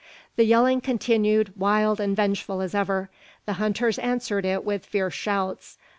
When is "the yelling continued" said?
0.35-1.53